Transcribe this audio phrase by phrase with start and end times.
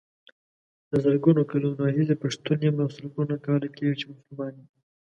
[0.89, 4.67] له زرګونو کلونو راهيسې پښتون يم او سلګونو کاله کيږي چې مسلمان يم.